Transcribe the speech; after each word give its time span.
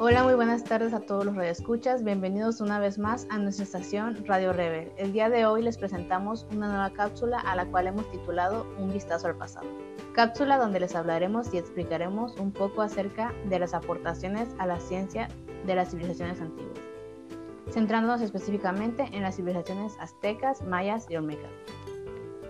Hola, 0.00 0.22
muy 0.22 0.34
buenas 0.34 0.62
tardes 0.62 0.94
a 0.94 1.00
todos 1.00 1.24
los 1.24 1.34
radioescuchas. 1.34 2.04
Bienvenidos 2.04 2.60
una 2.60 2.78
vez 2.78 3.00
más 3.00 3.26
a 3.30 3.38
nuestra 3.38 3.64
estación 3.64 4.24
Radio 4.26 4.52
Rebel. 4.52 4.92
El 4.96 5.12
día 5.12 5.28
de 5.28 5.44
hoy 5.44 5.60
les 5.60 5.76
presentamos 5.76 6.46
una 6.52 6.68
nueva 6.68 6.92
cápsula 6.92 7.40
a 7.40 7.56
la 7.56 7.66
cual 7.66 7.88
hemos 7.88 8.08
titulado 8.12 8.64
Un 8.78 8.92
vistazo 8.92 9.26
al 9.26 9.34
pasado. 9.34 9.66
Cápsula 10.14 10.56
donde 10.56 10.78
les 10.78 10.94
hablaremos 10.94 11.52
y 11.52 11.58
explicaremos 11.58 12.36
un 12.38 12.52
poco 12.52 12.82
acerca 12.82 13.34
de 13.48 13.58
las 13.58 13.74
aportaciones 13.74 14.48
a 14.60 14.66
la 14.66 14.78
ciencia 14.78 15.26
de 15.66 15.74
las 15.74 15.90
civilizaciones 15.90 16.40
antiguas, 16.40 16.78
centrándonos 17.68 18.20
específicamente 18.20 19.08
en 19.10 19.22
las 19.22 19.34
civilizaciones 19.34 19.96
aztecas, 19.98 20.62
mayas 20.62 21.06
y 21.10 21.16
olmecas. 21.16 21.50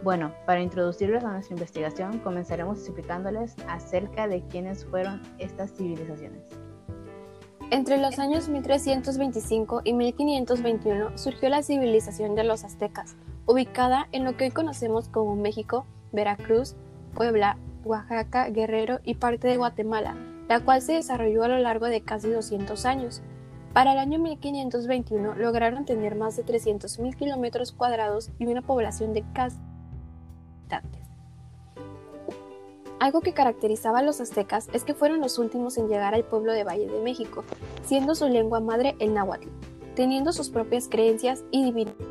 Bueno, 0.03 0.35
para 0.45 0.61
introducirlos 0.61 1.25
a 1.25 1.33
nuestra 1.33 1.55
investigación, 1.55 2.19
comenzaremos 2.19 2.81
explicándoles 2.81 3.57
acerca 3.69 4.29
de 4.29 4.47
quiénes 4.49 4.85
fueron 4.85 5.23
estas 5.39 5.73
civilizaciones. 5.73 6.58
Entre 7.71 7.99
los 7.99 8.19
años 8.19 8.49
1325 8.49 9.83
y 9.85 9.93
1521 9.93 11.19
surgió 11.19 11.51
la 11.51 11.63
civilización 11.63 12.35
de 12.35 12.43
los 12.43 12.65
aztecas, 12.65 13.15
ubicada 13.45 14.09
en 14.11 14.25
lo 14.25 14.39
que 14.39 14.45
hoy 14.45 14.51
conocemos 14.53 15.11
como 15.11 15.37
México, 15.37 15.85
Veracruz, 16.11 16.77
Puebla, 17.15 17.59
Oaxaca, 17.85 18.49
Guerrero 18.49 19.01
y 19.05 19.17
parte 19.17 19.49
de 19.49 19.59
Guatemala, 19.59 20.17
la 20.49 20.61
cual 20.61 20.81
se 20.81 20.95
desarrolló 20.95 21.45
a 21.45 21.49
lo 21.49 21.59
largo 21.59 21.85
de 21.87 22.01
casi 22.01 22.31
200 22.31 22.87
años. 22.87 23.21
Para 23.75 23.93
el 23.93 23.99
año 23.99 24.19
1521 24.19 25.35
lograron 25.35 25.85
tener 25.85 26.15
más 26.15 26.39
de 26.39 26.47
300.000 26.47 27.17
kilómetros 27.17 27.73
cuadrados 27.73 28.31
y 28.39 28.47
una 28.47 28.63
población 28.63 29.13
de 29.13 29.25
casi. 29.35 29.59
Algo 33.01 33.21
que 33.21 33.33
caracterizaba 33.33 34.01
a 34.01 34.03
los 34.03 34.21
aztecas 34.21 34.69
es 34.73 34.83
que 34.83 34.95
fueron 34.95 35.21
los 35.21 35.39
últimos 35.39 35.79
en 35.79 35.89
llegar 35.89 36.15
al 36.15 36.25
pueblo 36.25 36.53
de 36.53 36.65
Valle 36.65 36.89
de 36.89 37.01
México, 37.01 37.45
siendo 37.85 38.17
su 38.17 38.29
lengua 38.29 38.59
madre 38.59 38.97
el 38.99 39.15
náhuatl, 39.15 39.49
teniendo 39.95 40.33
sus 40.33 40.51
propias 40.51 40.89
creencias 40.89 41.45
y 41.53 41.65
divinidades, 41.65 42.07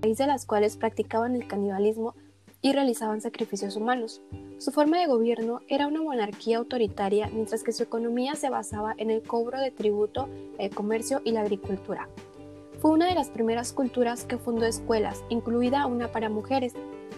raíz 0.00 0.18
de 0.18 0.26
las 0.26 0.46
cuales 0.46 0.78
practicaban 0.78 1.34
el 1.34 1.46
canibalismo 1.46 2.14
y 2.62 2.72
realizaban 2.72 3.20
sacrificios 3.20 3.76
humanos. 3.76 4.22
Su 4.56 4.70
forma 4.70 4.98
de 4.98 5.06
gobierno 5.06 5.60
era 5.68 5.86
una 5.86 6.00
monarquía 6.00 6.56
autoritaria, 6.56 7.28
mientras 7.32 7.62
que 7.62 7.72
su 7.72 7.82
economía 7.82 8.36
se 8.36 8.48
basaba 8.48 8.94
en 8.96 9.10
el 9.10 9.22
cobro 9.22 9.60
de 9.60 9.70
tributo, 9.70 10.28
el 10.58 10.74
comercio 10.74 11.20
y 11.22 11.32
la 11.32 11.42
agricultura. 11.42 12.08
Fue 12.78 12.92
una 12.92 13.06
de 13.06 13.14
las 13.14 13.28
primeras 13.28 13.74
culturas 13.74 14.24
que 14.24 14.38
fundó 14.38 14.64
escuelas, 14.64 15.22
incluida 15.28 15.86
una 15.86 16.12
para 16.12 16.30
mujeres. 16.30 16.72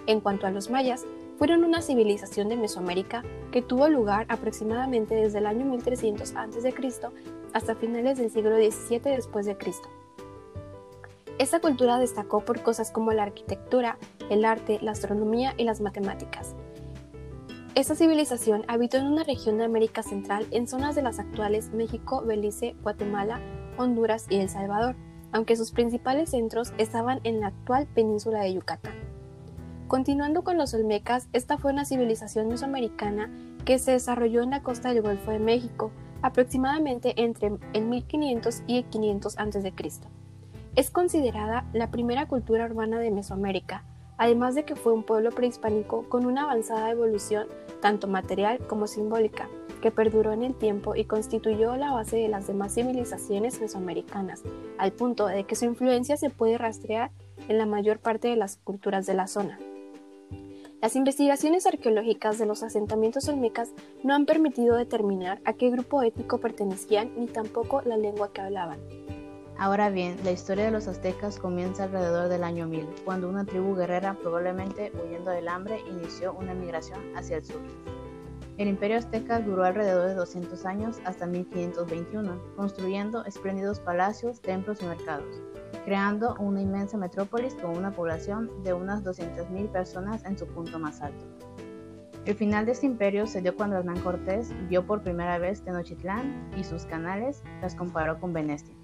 En 0.06 0.20
cuanto 0.20 0.46
a 0.46 0.50
los 0.50 0.70
mayas, 0.70 1.04
fueron 1.38 1.64
una 1.64 1.82
civilización 1.82 2.48
de 2.48 2.56
Mesoamérica 2.56 3.22
que 3.52 3.62
tuvo 3.62 3.88
lugar 3.88 4.26
aproximadamente 4.28 5.14
desde 5.14 5.38
el 5.38 5.46
año 5.46 5.66
1300 5.66 6.34
a.C. 6.34 6.74
hasta 7.52 7.74
finales 7.74 8.18
del 8.18 8.30
siglo 8.30 8.56
XVII 8.56 9.00
después 9.00 9.46
de 9.46 9.56
Cristo. 9.56 9.88
Esta 11.38 11.60
cultura 11.60 11.98
destacó 11.98 12.40
por 12.40 12.62
cosas 12.62 12.90
como 12.90 13.12
la 13.12 13.24
arquitectura, 13.24 13.98
el 14.30 14.44
arte, 14.44 14.78
la 14.80 14.92
astronomía 14.92 15.52
y 15.58 15.64
las 15.64 15.82
matemáticas. 15.82 16.54
Esta 17.74 17.94
civilización 17.94 18.64
habitó 18.68 18.96
en 18.96 19.06
una 19.06 19.22
región 19.22 19.58
de 19.58 19.64
América 19.64 20.02
Central 20.02 20.46
en 20.50 20.66
zonas 20.66 20.94
de 20.94 21.02
las 21.02 21.18
actuales 21.18 21.74
México, 21.74 22.22
Belice, 22.22 22.74
Guatemala, 22.82 23.38
Honduras 23.76 24.24
y 24.30 24.36
El 24.36 24.48
Salvador, 24.48 24.96
aunque 25.30 25.56
sus 25.56 25.72
principales 25.72 26.30
centros 26.30 26.72
estaban 26.78 27.20
en 27.24 27.40
la 27.40 27.48
actual 27.48 27.86
península 27.86 28.40
de 28.40 28.54
Yucatán. 28.54 29.05
Continuando 29.88 30.42
con 30.42 30.58
los 30.58 30.74
olmecas, 30.74 31.28
esta 31.32 31.58
fue 31.58 31.72
una 31.72 31.84
civilización 31.84 32.48
mesoamericana 32.48 33.30
que 33.64 33.78
se 33.78 33.92
desarrolló 33.92 34.42
en 34.42 34.50
la 34.50 34.60
costa 34.60 34.92
del 34.92 35.00
Golfo 35.00 35.30
de 35.30 35.38
México, 35.38 35.92
aproximadamente 36.22 37.14
entre 37.22 37.52
el 37.72 37.84
1500 37.84 38.64
y 38.66 38.78
el 38.78 38.84
500 38.86 39.38
a.C. 39.38 39.72
Es 40.74 40.90
considerada 40.90 41.64
la 41.72 41.92
primera 41.92 42.26
cultura 42.26 42.66
urbana 42.66 42.98
de 42.98 43.12
Mesoamérica, 43.12 43.84
además 44.18 44.56
de 44.56 44.64
que 44.64 44.74
fue 44.74 44.92
un 44.92 45.04
pueblo 45.04 45.30
prehispánico 45.30 46.08
con 46.08 46.26
una 46.26 46.42
avanzada 46.42 46.90
evolución 46.90 47.46
tanto 47.80 48.08
material 48.08 48.58
como 48.66 48.88
simbólica, 48.88 49.48
que 49.82 49.92
perduró 49.92 50.32
en 50.32 50.42
el 50.42 50.56
tiempo 50.56 50.96
y 50.96 51.04
constituyó 51.04 51.76
la 51.76 51.92
base 51.92 52.16
de 52.16 52.28
las 52.28 52.48
demás 52.48 52.74
civilizaciones 52.74 53.60
mesoamericanas, 53.60 54.42
al 54.78 54.90
punto 54.90 55.28
de 55.28 55.44
que 55.44 55.54
su 55.54 55.64
influencia 55.64 56.16
se 56.16 56.30
puede 56.30 56.58
rastrear 56.58 57.12
en 57.48 57.58
la 57.58 57.66
mayor 57.66 58.00
parte 58.00 58.26
de 58.26 58.36
las 58.36 58.56
culturas 58.56 59.06
de 59.06 59.14
la 59.14 59.28
zona. 59.28 59.60
Las 60.86 60.94
investigaciones 60.94 61.66
arqueológicas 61.66 62.38
de 62.38 62.46
los 62.46 62.62
asentamientos 62.62 63.28
olmecas 63.28 63.72
no 64.04 64.14
han 64.14 64.24
permitido 64.24 64.76
determinar 64.76 65.40
a 65.44 65.52
qué 65.52 65.68
grupo 65.68 66.00
étnico 66.04 66.38
pertenecían 66.38 67.10
ni 67.16 67.26
tampoco 67.26 67.82
la 67.84 67.96
lengua 67.96 68.32
que 68.32 68.40
hablaban. 68.40 68.78
Ahora 69.58 69.90
bien, 69.90 70.16
la 70.22 70.30
historia 70.30 70.66
de 70.66 70.70
los 70.70 70.86
aztecas 70.86 71.40
comienza 71.40 71.82
alrededor 71.82 72.28
del 72.28 72.44
año 72.44 72.68
1000, 72.68 72.86
cuando 73.04 73.28
una 73.28 73.44
tribu 73.44 73.74
guerrera, 73.74 74.16
probablemente 74.22 74.92
huyendo 75.04 75.32
del 75.32 75.48
hambre, 75.48 75.80
inició 75.90 76.34
una 76.34 76.54
migración 76.54 77.00
hacia 77.16 77.38
el 77.38 77.44
sur. 77.44 77.62
El 78.56 78.68
imperio 78.68 78.98
azteca 78.98 79.40
duró 79.40 79.64
alrededor 79.64 80.06
de 80.06 80.14
200 80.14 80.64
años 80.66 80.98
hasta 81.04 81.26
1521, 81.26 82.40
construyendo 82.54 83.24
espléndidos 83.24 83.80
palacios, 83.80 84.40
templos 84.40 84.80
y 84.82 84.84
mercados 84.84 85.42
creando 85.84 86.34
una 86.38 86.60
inmensa 86.60 86.96
metrópolis 86.96 87.54
con 87.54 87.76
una 87.76 87.92
población 87.92 88.50
de 88.62 88.72
unas 88.72 89.04
200.000 89.04 89.70
personas 89.70 90.24
en 90.24 90.36
su 90.36 90.46
punto 90.46 90.78
más 90.78 91.00
alto. 91.00 91.24
El 92.24 92.34
final 92.34 92.66
de 92.66 92.72
este 92.72 92.86
imperio 92.86 93.26
se 93.28 93.40
dio 93.40 93.54
cuando 93.54 93.76
Hernán 93.76 94.00
Cortés 94.00 94.52
vio 94.68 94.84
por 94.84 95.02
primera 95.02 95.38
vez 95.38 95.62
Tenochtitlán 95.62 96.50
y 96.56 96.64
sus 96.64 96.84
canales 96.84 97.44
las 97.62 97.76
comparó 97.76 98.18
con 98.18 98.32
Venecia. 98.32 98.74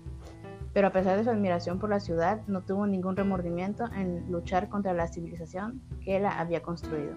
Pero 0.72 0.86
a 0.86 0.92
pesar 0.92 1.16
de 1.18 1.24
su 1.24 1.30
admiración 1.30 1.80
por 1.80 1.90
la 1.90 1.98
ciudad, 1.98 2.40
no 2.46 2.62
tuvo 2.62 2.86
ningún 2.86 3.16
remordimiento 3.16 3.84
en 3.96 4.30
luchar 4.30 4.68
contra 4.68 4.94
la 4.94 5.08
civilización 5.08 5.82
que 6.04 6.20
la 6.20 6.38
había 6.38 6.62
construido. 6.62 7.14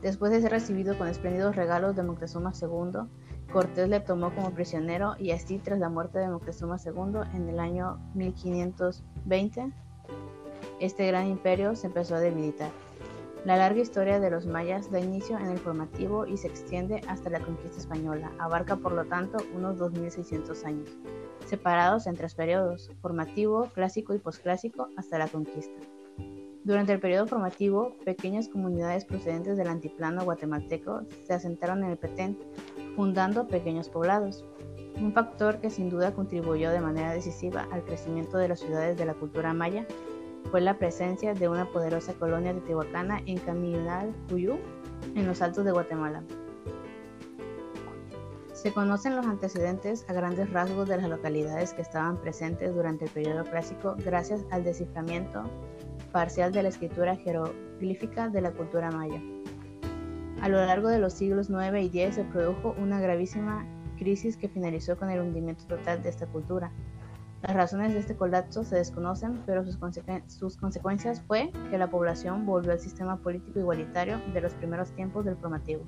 Después 0.00 0.32
de 0.32 0.40
ser 0.40 0.50
recibido 0.50 0.96
con 0.96 1.08
espléndidos 1.08 1.56
regalos 1.56 1.94
de 1.94 2.02
Moctezuma 2.02 2.52
II, 2.60 3.06
Cortés 3.52 3.88
le 3.88 4.00
tomó 4.00 4.34
como 4.34 4.50
prisionero 4.50 5.14
y 5.18 5.30
así 5.30 5.58
tras 5.58 5.78
la 5.78 5.88
muerte 5.88 6.18
de 6.18 6.28
Moctezuma 6.28 6.76
II 6.84 7.20
en 7.34 7.48
el 7.48 7.60
año 7.60 7.98
1520, 8.14 9.72
este 10.80 11.06
gran 11.06 11.26
imperio 11.26 11.74
se 11.74 11.86
empezó 11.86 12.16
a 12.16 12.20
debilitar. 12.20 12.70
La 13.46 13.56
larga 13.56 13.80
historia 13.80 14.18
de 14.18 14.28
los 14.28 14.44
mayas 14.44 14.90
da 14.90 14.98
inicio 14.98 15.38
en 15.38 15.46
el 15.46 15.58
formativo 15.58 16.26
y 16.26 16.36
se 16.36 16.48
extiende 16.48 17.00
hasta 17.06 17.30
la 17.30 17.38
conquista 17.38 17.78
española. 17.78 18.32
Abarca 18.38 18.76
por 18.76 18.92
lo 18.92 19.04
tanto 19.04 19.38
unos 19.54 19.78
2600 19.78 20.64
años, 20.64 20.90
separados 21.46 22.08
en 22.08 22.16
tres 22.16 22.34
periodos, 22.34 22.90
formativo, 23.00 23.70
clásico 23.72 24.14
y 24.14 24.18
posclásico 24.18 24.88
hasta 24.96 25.18
la 25.18 25.28
conquista. 25.28 25.80
Durante 26.66 26.92
el 26.92 26.98
periodo 26.98 27.28
formativo, 27.28 27.96
pequeñas 28.04 28.48
comunidades 28.48 29.04
procedentes 29.04 29.56
del 29.56 29.68
antiplano 29.68 30.24
guatemalteco 30.24 31.02
se 31.22 31.32
asentaron 31.32 31.84
en 31.84 31.90
el 31.90 31.96
Petén, 31.96 32.36
fundando 32.96 33.46
pequeños 33.46 33.88
poblados, 33.88 34.44
un 34.96 35.12
factor 35.12 35.60
que 35.60 35.70
sin 35.70 35.88
duda 35.88 36.12
contribuyó 36.12 36.72
de 36.72 36.80
manera 36.80 37.12
decisiva 37.12 37.68
al 37.70 37.84
crecimiento 37.84 38.36
de 38.36 38.48
las 38.48 38.58
ciudades 38.58 38.96
de 38.96 39.04
la 39.04 39.14
cultura 39.14 39.54
maya 39.54 39.86
fue 40.50 40.60
la 40.60 40.76
presencia 40.76 41.34
de 41.34 41.48
una 41.48 41.70
poderosa 41.70 42.14
colonia 42.14 42.52
de 42.52 42.60
tehuacana 42.62 43.22
en 43.26 43.38
Caminal 43.38 44.12
Cuyú, 44.28 44.58
en 45.14 45.24
los 45.24 45.42
altos 45.42 45.64
de 45.64 45.70
Guatemala. 45.70 46.24
Se 48.54 48.72
conocen 48.72 49.14
los 49.14 49.26
antecedentes 49.26 50.04
a 50.08 50.14
grandes 50.14 50.52
rasgos 50.52 50.88
de 50.88 50.96
las 50.96 51.08
localidades 51.08 51.74
que 51.74 51.82
estaban 51.82 52.20
presentes 52.20 52.74
durante 52.74 53.04
el 53.04 53.10
periodo 53.12 53.44
clásico 53.44 53.94
gracias 54.04 54.44
al 54.50 54.64
desciframiento 54.64 55.44
parcial 56.16 56.50
de 56.50 56.62
la 56.62 56.70
escritura 56.70 57.14
jeroglífica 57.14 58.30
de 58.30 58.40
la 58.40 58.50
cultura 58.50 58.90
maya. 58.90 59.20
A 60.40 60.48
lo 60.48 60.56
largo 60.64 60.88
de 60.88 60.98
los 60.98 61.12
siglos 61.12 61.50
IX 61.50 61.92
y 61.92 62.00
X 62.00 62.14
se 62.14 62.24
produjo 62.24 62.74
una 62.78 62.98
gravísima 63.02 63.66
crisis 63.98 64.38
que 64.38 64.48
finalizó 64.48 64.96
con 64.96 65.10
el 65.10 65.20
hundimiento 65.20 65.66
total 65.66 66.02
de 66.02 66.08
esta 66.08 66.26
cultura. 66.26 66.72
Las 67.42 67.54
razones 67.54 67.92
de 67.92 67.98
este 67.98 68.16
colapso 68.16 68.64
se 68.64 68.76
desconocen, 68.76 69.42
pero 69.44 69.62
sus, 69.66 69.78
sus, 70.28 70.56
consecuencias 70.56 71.20
fue 71.20 71.50
que 71.68 71.76
la 71.76 71.90
población 71.90 72.46
volvió 72.46 72.72
al 72.72 72.80
sistema 72.80 73.18
político 73.18 73.60
igualitario 73.60 74.18
de 74.32 74.40
los 74.40 74.54
primeros 74.54 74.92
tiempos 74.92 75.26
del 75.26 75.36
formativo. 75.36 75.82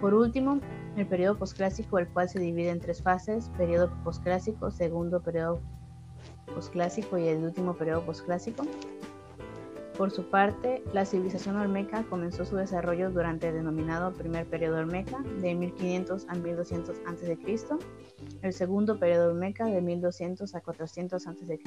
Por 0.00 0.14
último, 0.14 0.58
el 0.96 1.06
periodo 1.06 1.38
posclásico, 1.38 2.00
el 2.00 2.08
cual 2.08 2.28
se 2.28 2.40
divide 2.40 2.70
en 2.70 2.80
tres 2.80 3.00
fases, 3.04 3.50
periodo 3.56 3.88
posclásico, 4.02 4.72
segundo 4.72 5.20
periodo 5.20 5.60
posclásico 6.52 7.18
y 7.18 7.28
el 7.28 7.44
último 7.44 7.74
periodo 7.74 8.04
posclásico, 8.04 8.64
por 9.98 10.12
su 10.12 10.30
parte, 10.30 10.80
la 10.92 11.04
civilización 11.04 11.56
olmeca 11.56 12.04
comenzó 12.04 12.44
su 12.44 12.54
desarrollo 12.54 13.10
durante 13.10 13.48
el 13.48 13.56
denominado 13.56 14.14
primer 14.14 14.46
periodo 14.46 14.78
olmeca 14.78 15.18
de 15.40 15.56
1500 15.56 16.26
a 16.28 16.34
1200 16.36 16.96
a.C., 17.04 17.36
el 18.42 18.52
segundo 18.52 18.98
periodo 19.00 19.30
olmeca 19.32 19.64
de 19.64 19.82
1200 19.82 20.54
a 20.54 20.60
400 20.60 21.26
a.C. 21.26 21.60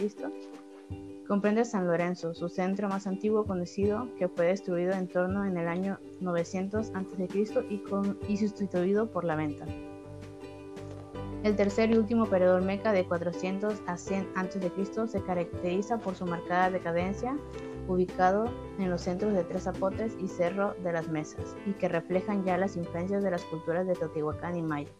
Comprende 1.27 1.65
San 1.65 1.87
Lorenzo, 1.87 2.33
su 2.33 2.47
centro 2.47 2.87
más 2.87 3.05
antiguo 3.05 3.45
conocido, 3.45 4.07
que 4.17 4.29
fue 4.29 4.45
destruido 4.45 4.93
en 4.93 5.09
torno 5.09 5.45
en 5.45 5.57
el 5.57 5.67
año 5.67 5.99
900 6.21 6.91
a.C. 6.95 7.27
Y, 7.69 7.83
y 8.29 8.37
sustituido 8.37 9.11
por 9.11 9.25
la 9.25 9.35
venta. 9.35 9.65
El 11.43 11.55
tercer 11.57 11.91
y 11.91 11.97
último 11.97 12.27
periodo 12.27 12.55
olmeca 12.55 12.93
de 12.93 13.03
400 13.03 13.81
a 13.87 13.97
100 13.97 14.29
a.C. 14.35 15.07
se 15.07 15.21
caracteriza 15.21 15.97
por 15.97 16.15
su 16.15 16.25
marcada 16.25 16.69
decadencia, 16.69 17.35
ubicado 17.87 18.45
en 18.79 18.89
los 18.89 19.01
centros 19.01 19.33
de 19.33 19.43
Tres 19.43 19.63
Zapotes 19.63 20.15
y 20.19 20.27
Cerro 20.27 20.75
de 20.83 20.93
las 20.93 21.07
Mesas, 21.07 21.55
y 21.65 21.73
que 21.73 21.89
reflejan 21.89 22.43
ya 22.43 22.57
las 22.57 22.75
influencias 22.75 23.23
de 23.23 23.31
las 23.31 23.43
culturas 23.43 23.87
de 23.87 23.93
Teotihuacán 23.93 24.55
y 24.55 24.61
Maya, 24.61 24.91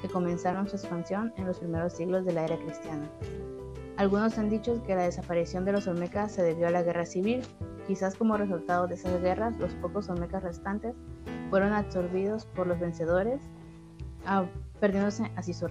que 0.00 0.08
comenzaron 0.08 0.68
su 0.68 0.76
expansión 0.76 1.32
en 1.36 1.46
los 1.46 1.58
primeros 1.58 1.92
siglos 1.92 2.24
de 2.24 2.32
la 2.32 2.44
era 2.44 2.56
cristiana. 2.58 3.08
Algunos 3.96 4.38
han 4.38 4.48
dicho 4.48 4.82
que 4.84 4.94
la 4.94 5.04
desaparición 5.04 5.64
de 5.64 5.72
los 5.72 5.86
olmecas 5.86 6.32
se 6.32 6.42
debió 6.42 6.68
a 6.68 6.70
la 6.70 6.82
guerra 6.82 7.04
civil. 7.06 7.42
Quizás 7.86 8.14
como 8.14 8.36
resultado 8.36 8.86
de 8.86 8.94
esas 8.94 9.20
guerras, 9.20 9.58
los 9.58 9.74
pocos 9.74 10.08
olmecas 10.08 10.42
restantes 10.42 10.94
fueron 11.50 11.72
absorbidos 11.72 12.46
por 12.46 12.66
los 12.66 12.80
vencedores 12.80 13.40
Ah, 14.24 14.46
perdiéndose 14.80 15.30
así 15.36 15.52
su. 15.52 15.66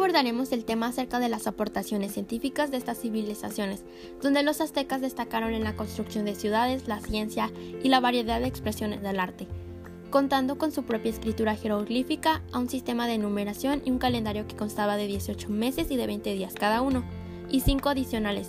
Abordaremos 0.00 0.50
el 0.52 0.64
tema 0.64 0.86
acerca 0.86 1.18
de 1.18 1.28
las 1.28 1.46
aportaciones 1.46 2.14
científicas 2.14 2.70
de 2.70 2.78
estas 2.78 2.98
civilizaciones, 2.98 3.84
donde 4.22 4.42
los 4.42 4.62
aztecas 4.62 5.02
destacaron 5.02 5.52
en 5.52 5.62
la 5.62 5.76
construcción 5.76 6.24
de 6.24 6.34
ciudades, 6.34 6.88
la 6.88 7.00
ciencia 7.00 7.50
y 7.84 7.90
la 7.90 8.00
variedad 8.00 8.40
de 8.40 8.46
expresiones 8.46 9.02
del 9.02 9.20
arte, 9.20 9.46
contando 10.08 10.56
con 10.56 10.72
su 10.72 10.84
propia 10.84 11.10
escritura 11.10 11.54
jeroglífica, 11.54 12.40
a 12.50 12.58
un 12.60 12.70
sistema 12.70 13.06
de 13.06 13.18
numeración 13.18 13.82
y 13.84 13.90
un 13.90 13.98
calendario 13.98 14.46
que 14.46 14.56
constaba 14.56 14.96
de 14.96 15.06
18 15.06 15.50
meses 15.50 15.90
y 15.90 15.96
de 15.96 16.06
20 16.06 16.32
días 16.32 16.54
cada 16.54 16.80
uno, 16.80 17.04
y 17.50 17.60
5 17.60 17.90
adicionales, 17.90 18.48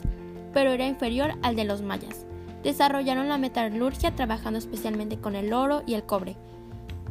pero 0.53 0.71
era 0.71 0.87
inferior 0.87 1.33
al 1.41 1.57
de 1.57 1.65
los 1.65 1.81
mayas. 1.81 2.25
Desarrollaron 2.63 3.27
la 3.27 3.37
metalurgia 3.37 4.15
trabajando 4.15 4.57
especialmente 4.57 5.17
con 5.17 5.35
el 5.35 5.51
oro 5.51 5.83
y 5.85 5.95
el 5.95 6.03
cobre. 6.03 6.37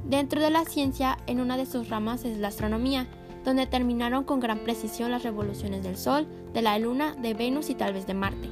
Dentro 0.06 0.40
de 0.40 0.48
la 0.48 0.64
ciencia, 0.64 1.18
en 1.26 1.42
una 1.42 1.58
de 1.58 1.66
sus 1.66 1.90
ramas 1.90 2.24
es 2.24 2.38
la 2.38 2.48
astronomía, 2.48 3.06
donde 3.44 3.66
terminaron 3.66 4.24
con 4.24 4.40
gran 4.40 4.60
precisión 4.60 5.10
las 5.10 5.22
revoluciones 5.22 5.82
del 5.82 5.96
Sol, 5.96 6.26
de 6.52 6.62
la 6.62 6.78
Luna, 6.78 7.14
de 7.14 7.34
Venus 7.34 7.70
y 7.70 7.74
tal 7.74 7.92
vez 7.92 8.06
de 8.06 8.14
Marte. 8.14 8.48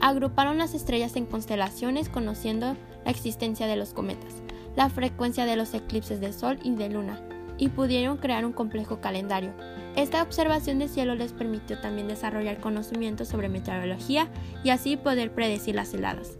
Agruparon 0.00 0.58
las 0.58 0.74
estrellas 0.74 1.16
en 1.16 1.26
constelaciones 1.26 2.08
conociendo 2.08 2.76
la 3.04 3.10
existencia 3.10 3.66
de 3.66 3.76
los 3.76 3.94
cometas, 3.94 4.42
la 4.76 4.90
frecuencia 4.90 5.46
de 5.46 5.56
los 5.56 5.72
eclipses 5.74 6.20
de 6.20 6.32
Sol 6.32 6.58
y 6.62 6.74
de 6.74 6.90
Luna, 6.90 7.20
y 7.58 7.68
pudieron 7.68 8.18
crear 8.18 8.44
un 8.44 8.52
complejo 8.52 9.00
calendario, 9.00 9.54
esta 9.96 10.22
observación 10.22 10.78
de 10.78 10.88
cielo 10.88 11.14
les 11.14 11.32
permitió 11.32 11.80
también 11.80 12.06
desarrollar 12.06 12.60
conocimientos 12.60 13.28
sobre 13.28 13.48
meteorología 13.48 14.28
y 14.62 14.68
así 14.68 14.98
poder 14.98 15.32
predecir 15.32 15.74
las 15.74 15.94
heladas. 15.94 16.38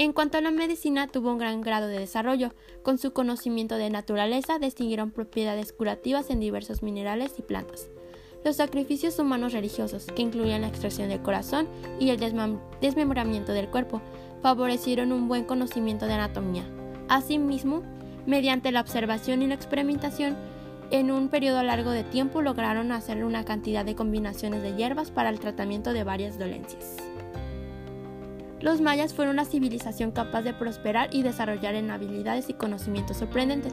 En 0.00 0.14
cuanto 0.14 0.38
a 0.38 0.40
la 0.40 0.50
medicina, 0.50 1.08
tuvo 1.08 1.30
un 1.30 1.36
gran 1.36 1.60
grado 1.60 1.86
de 1.86 1.98
desarrollo. 1.98 2.54
Con 2.82 2.96
su 2.96 3.12
conocimiento 3.12 3.76
de 3.76 3.90
naturaleza, 3.90 4.58
distinguieron 4.58 5.10
propiedades 5.10 5.74
curativas 5.74 6.30
en 6.30 6.40
diversos 6.40 6.82
minerales 6.82 7.34
y 7.36 7.42
plantas. 7.42 7.90
Los 8.42 8.56
sacrificios 8.56 9.18
humanos 9.18 9.52
religiosos, 9.52 10.06
que 10.06 10.22
incluían 10.22 10.62
la 10.62 10.68
extracción 10.68 11.10
del 11.10 11.20
corazón 11.20 11.68
y 11.98 12.08
el 12.08 12.18
desmembramiento 12.80 13.52
del 13.52 13.68
cuerpo, 13.68 14.00
favorecieron 14.40 15.12
un 15.12 15.28
buen 15.28 15.44
conocimiento 15.44 16.06
de 16.06 16.14
anatomía. 16.14 16.64
Asimismo, 17.10 17.82
mediante 18.24 18.72
la 18.72 18.80
observación 18.80 19.42
y 19.42 19.48
la 19.48 19.54
experimentación, 19.54 20.34
en 20.90 21.10
un 21.10 21.28
periodo 21.28 21.62
largo 21.62 21.90
de 21.90 22.04
tiempo 22.04 22.40
lograron 22.40 22.90
hacer 22.90 23.22
una 23.22 23.44
cantidad 23.44 23.84
de 23.84 23.96
combinaciones 23.96 24.62
de 24.62 24.74
hierbas 24.74 25.10
para 25.10 25.28
el 25.28 25.40
tratamiento 25.40 25.92
de 25.92 26.04
varias 26.04 26.38
dolencias. 26.38 26.96
Los 28.60 28.82
mayas 28.82 29.14
fueron 29.14 29.36
una 29.36 29.46
civilización 29.46 30.10
capaz 30.10 30.42
de 30.42 30.52
prosperar 30.52 31.08
y 31.12 31.22
desarrollar 31.22 31.74
en 31.74 31.90
habilidades 31.90 32.50
y 32.50 32.54
conocimientos 32.54 33.16
sorprendentes. 33.16 33.72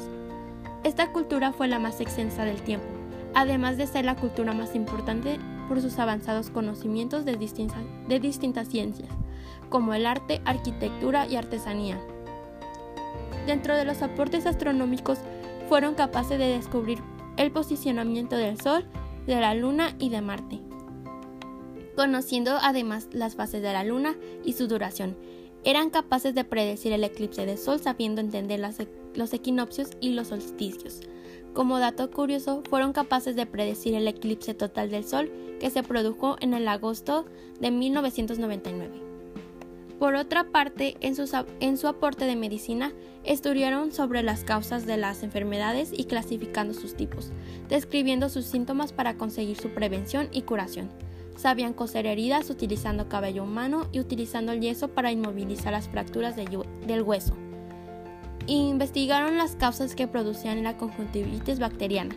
Esta 0.86 1.12
cultura 1.12 1.52
fue 1.52 1.68
la 1.68 1.78
más 1.78 2.00
extensa 2.00 2.46
del 2.46 2.62
tiempo, 2.62 2.88
además 3.34 3.76
de 3.76 3.86
ser 3.86 4.06
la 4.06 4.16
cultura 4.16 4.54
más 4.54 4.76
importante 4.76 5.40
por 5.68 5.82
sus 5.82 6.00
avanzados 6.00 6.50
conocimientos 6.50 7.26
de 7.26 7.36
distintas, 7.36 8.68
ciencias, 8.70 9.10
como 9.68 9.94
el 9.94 10.06
arte, 10.06 10.42
arquitectura 10.46 11.28
y 11.28 11.36
artesanía. 11.36 12.00
Dentro 13.46 13.76
de 13.76 13.84
los 13.84 14.02
aportes 14.02 14.46
astronómicos 14.46 15.20
fueron 15.68 15.96
capaces 15.96 16.40
de 16.40 16.48
descubrir 16.48 17.00
el 17.36 17.52
posicionamiento 17.52 18.38
del 18.38 18.60
Sol, 18.62 18.86
de 19.26 19.36
la 19.36 19.54
Luna 19.54 19.96
y 20.00 20.10
de 20.10 20.22
Marte, 20.22 20.62
conociendo 21.98 22.60
además 22.62 23.10
las 23.12 23.36
fases 23.36 23.64
de 23.64 23.74
la 23.74 23.84
Luna 23.84 24.16
y 24.46 24.54
su 24.54 24.68
duración. 24.68 25.18
Eran 25.64 25.90
capaces 25.90 26.36
de 26.36 26.44
predecir 26.44 26.94
el 26.94 27.04
eclipse 27.04 27.48
de 27.48 27.58
Sol 27.58 27.80
sabiendo 27.80 28.22
entender 28.22 28.62
los 29.16 29.34
equinoccios 29.34 29.90
y 30.00 30.12
los 30.12 30.28
solsticios. 30.28 31.02
Como 31.54 31.80
dato 31.80 32.12
curioso, 32.12 32.62
fueron 32.70 32.94
capaces 32.94 33.36
de 33.36 33.48
predecir 33.48 33.96
el 33.96 34.08
eclipse 34.08 34.54
total 34.54 34.92
del 34.92 35.06
Sol 35.06 35.32
que 35.60 35.72
se 35.72 35.82
produjo 35.82 36.38
en 36.40 36.54
el 36.54 36.68
agosto 36.68 37.26
de 37.60 37.72
1999. 37.72 39.02
Por 39.98 40.14
otra 40.14 40.44
parte, 40.52 40.98
en 41.02 41.16
su, 41.16 41.88
aporte 41.88 42.26
de 42.26 42.36
medicina, 42.36 42.94
estudiaron 43.24 43.92
sobre 43.92 44.22
las 44.22 44.44
causas 44.44 44.86
de 44.86 44.98
las 44.98 45.24
enfermedades 45.24 45.92
y 45.92 46.04
clasificando 46.04 46.76
sus 46.76 46.94
tipos, 46.94 47.32
describiendo 47.68 48.30
sus 48.30 48.46
síntomas 48.46 48.94
para 48.94 49.18
conseguir 49.18 49.58
su 49.58 49.70
prevención 49.70 50.30
y 50.32 50.44
curación. 50.44 50.92
Sabían 51.38 51.74
coser 51.74 52.08
heridas 52.08 52.50
utilizando 52.50 53.08
cabello 53.08 53.44
humano 53.44 53.88
y 53.92 54.00
utilizando 54.00 54.52
el 54.52 54.60
yeso 54.60 54.88
para 54.90 55.12
inmovilizar 55.12 55.72
las 55.72 55.88
fracturas 55.88 56.36
del 56.36 57.04
hueso. 57.04 57.36
Investigaron 58.48 59.38
las 59.38 59.56
causas 59.56 59.94
que 59.94 60.08
producían 60.08 60.64
la 60.64 60.78
conjuntivitis 60.78 61.60
bacteriana. 61.60 62.16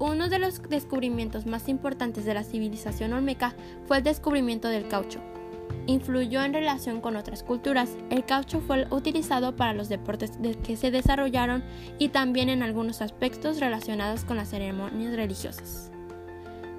Uno 0.00 0.28
de 0.28 0.38
los 0.38 0.62
descubrimientos 0.68 1.46
más 1.46 1.68
importantes 1.68 2.24
de 2.24 2.34
la 2.34 2.44
civilización 2.44 3.12
olmeca 3.12 3.54
fue 3.86 3.98
el 3.98 4.04
descubrimiento 4.04 4.68
del 4.68 4.88
caucho, 4.88 5.20
influyó 5.86 6.42
en 6.42 6.52
relación 6.52 7.00
con 7.00 7.16
otras 7.16 7.42
culturas. 7.42 7.96
El 8.10 8.24
caucho 8.24 8.60
fue 8.60 8.86
utilizado 8.90 9.54
para 9.54 9.74
los 9.74 9.88
deportes 9.88 10.32
que 10.64 10.76
se 10.76 10.90
desarrollaron 10.90 11.62
y 11.98 12.08
también 12.08 12.48
en 12.48 12.62
algunos 12.62 13.00
aspectos 13.00 13.60
relacionados 13.60 14.24
con 14.24 14.36
las 14.36 14.50
ceremonias 14.50 15.14
religiosas. 15.14 15.90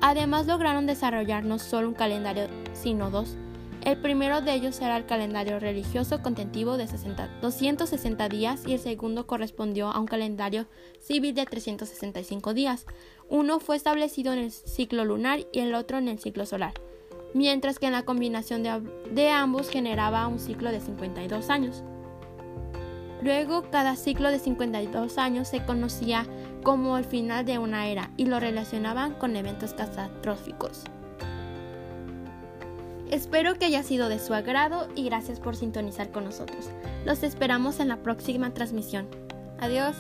Además 0.02 0.48
lograron 0.48 0.86
desarrollar 0.86 1.44
no 1.44 1.60
solo 1.60 1.90
un 1.90 1.94
calendario, 1.94 2.48
sino 2.74 3.10
dos. 3.10 3.36
El 3.84 3.98
primero 3.98 4.42
de 4.42 4.54
ellos 4.54 4.82
era 4.82 4.98
el 4.98 5.06
calendario 5.06 5.60
religioso 5.60 6.22
contentivo 6.22 6.78
de 6.78 6.86
260 7.42 8.30
días 8.30 8.64
y 8.68 8.74
el 8.74 8.80
segundo 8.80 9.26
correspondió 9.26 9.90
a 9.90 10.00
un 10.00 10.06
calendario 10.06 10.68
civil 11.00 11.34
de 11.34 11.46
365 11.46 12.54
días. 12.54 12.86
Uno 13.30 13.60
fue 13.60 13.78
establecido 13.78 14.34
en 14.34 14.40
el 14.40 14.52
ciclo 14.52 15.06
lunar 15.06 15.40
y 15.54 15.60
el 15.60 15.74
otro 15.76 15.98
en 15.98 16.10
el 16.10 16.20
ciclo 16.20 16.46
solar 16.46 16.74
mientras 17.34 17.80
que 17.80 17.90
la 17.90 18.04
combinación 18.04 18.64
de, 18.64 19.30
ambos 19.30 19.70
generaba 19.70 20.28
un 20.28 20.40
ciclo 20.40 20.72
de 20.72 20.82
52 20.82 21.50
años. 21.50 21.84
Luego, 23.22 23.64
cada 23.70 23.96
ciclo 23.96 24.32
de 24.32 24.40
52 24.40 25.18
años 25.18 25.50
se 25.50 25.64
conocía 25.66 26.26
como 26.64 26.98
el 26.98 27.06
final 27.06 27.46
de 27.46 27.58
una 27.58 27.88
era 27.88 28.12
y 28.18 28.26
lo 28.26 28.40
relacionaban 28.40 29.14
con 29.14 29.36
eventos 29.36 29.74
catastróficos. 29.74 30.84
Espero 33.10 33.56
que 33.56 33.66
haya 33.66 33.82
sido 33.82 34.08
de 34.08 34.20
su 34.20 34.34
agrado 34.34 34.88
y 34.96 35.06
gracias 35.06 35.40
por 35.40 35.56
sintonizar 35.56 36.12
con 36.12 36.26
nosotros. 36.26 36.70
Los 37.06 37.24
esperamos 37.24 37.80
en 37.80 37.88
la 37.88 37.98
próxima 37.98 38.54
transmisión. 38.54 39.08
Adiós. 39.60 39.96